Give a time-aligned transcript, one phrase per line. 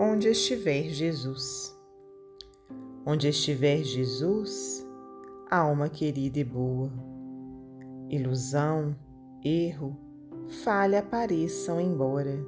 [0.00, 1.76] onde estiver Jesus.
[3.04, 4.86] Onde estiver Jesus,
[5.50, 6.92] alma querida e boa,
[8.08, 8.94] ilusão,
[9.44, 9.98] erro,
[10.62, 12.38] falha apareçam embora.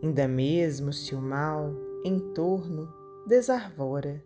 [0.00, 1.74] Ainda mesmo se o mal
[2.04, 2.88] em torno
[3.26, 4.22] desarvora,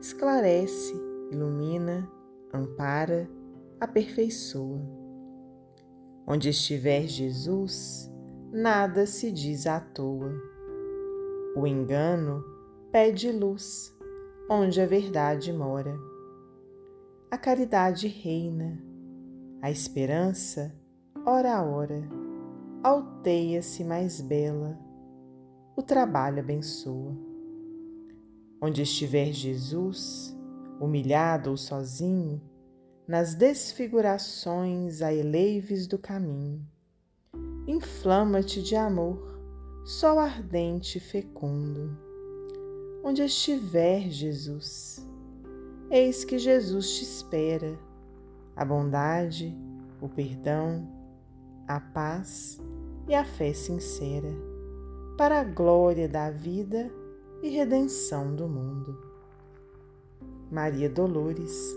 [0.00, 0.94] esclarece,
[1.30, 2.10] ilumina,
[2.52, 3.30] ampara,
[3.78, 4.80] aperfeiçoa.
[6.26, 8.10] Onde estiver Jesus,
[8.50, 10.49] nada se diz à toa.
[11.56, 12.44] O engano
[12.92, 13.92] pede luz,
[14.48, 15.98] onde a verdade mora.
[17.28, 18.80] A caridade reina,
[19.60, 20.72] a esperança,
[21.26, 22.08] hora a hora,
[22.84, 24.78] alteia-se mais bela,
[25.76, 27.16] o trabalho abençoa.
[28.62, 30.36] Onde estiver Jesus,
[30.80, 32.40] humilhado ou sozinho,
[33.08, 36.64] nas desfigurações a eleives do caminho,
[37.66, 39.29] inflama-te de amor,
[39.90, 41.98] sol ardente e fecundo.
[43.02, 45.04] Onde estiver Jesus,
[45.90, 47.76] eis que Jesus te espera,
[48.54, 49.52] a bondade,
[50.00, 50.88] o perdão,
[51.66, 52.60] a paz
[53.08, 54.32] e a fé sincera,
[55.18, 56.88] para a glória da vida
[57.42, 58.96] e redenção do mundo.
[60.52, 61.76] Maria Dolores,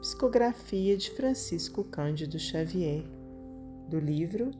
[0.00, 3.02] psicografia de Francisco Cândido Xavier,
[3.88, 4.52] do livro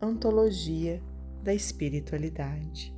[0.00, 1.02] Antologia
[1.42, 2.94] da Espiritualidade.